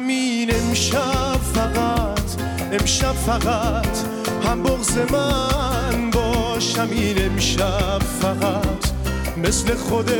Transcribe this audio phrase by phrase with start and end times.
[0.00, 2.42] همین امشب فقط
[2.72, 3.98] امشب فقط.
[4.44, 8.90] هم بغز من باش همین امشب فقط.
[9.36, 10.10] مثل خود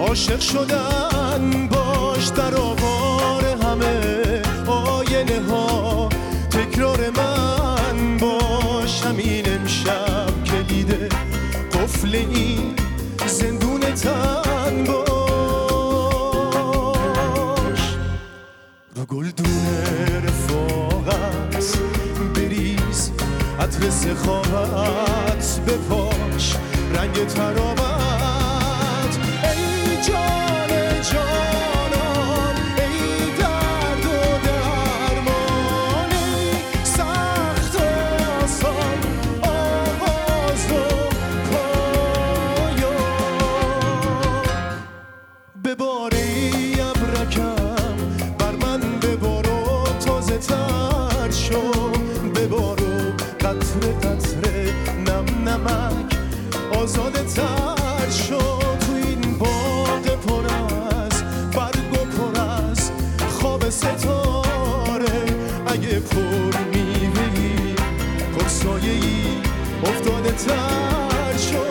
[0.00, 6.08] عاشق شدن باش در آوار همه آینه ها.
[6.50, 11.08] تکرار من باش همین امشب کلیده
[11.72, 12.74] قفل این
[13.26, 15.03] زندون تن باش.
[23.74, 26.56] عطر سخاوت بپاش
[26.94, 27.93] رنگ ترابت
[54.24, 54.72] قطره
[55.06, 56.16] نم نمک
[56.82, 61.22] آزاده تر شو تو این باغ پر از
[61.56, 62.90] برگ و پر از
[63.30, 65.24] خواب ستاره.
[65.66, 67.74] اگه پر میوهی
[68.38, 69.24] پر سایه ای
[69.82, 71.64] افتاده تر شو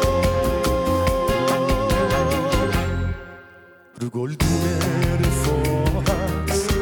[4.01, 4.63] رو گلدون
[5.19, 6.73] رفاقت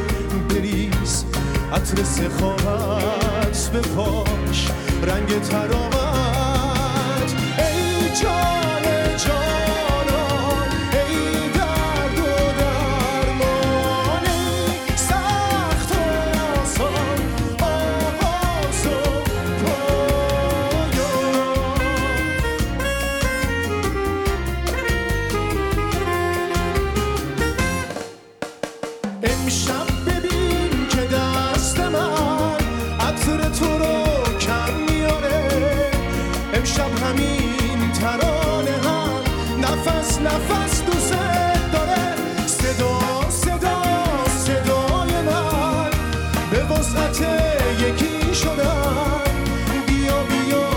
[0.48, 1.24] بریز
[1.72, 4.68] عطر سخاوت به پاش.
[5.02, 8.82] رنگ ترابت ای جان
[9.16, 12.20] جانان ای درد و
[12.58, 15.98] درمان ای سخت و
[16.62, 17.18] آسان
[17.60, 18.88] آغاز و
[19.62, 21.02] پایان.
[29.22, 32.62] امشب ببین که دست من
[33.00, 33.71] عطر تو
[40.22, 41.14] نفس دوست
[41.72, 42.16] داره.
[42.46, 43.82] صدا صدا
[44.44, 45.90] صدای من.
[46.50, 47.20] به وسعت
[47.80, 49.32] یکی شدن.
[49.86, 50.70] بیا بیا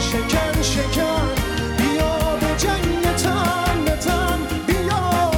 [0.00, 1.28] شکن شکن.
[1.78, 4.38] بیا به جنگ تن تن.
[4.66, 5.30] بیا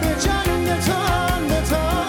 [0.00, 2.08] به جنگ تن تن.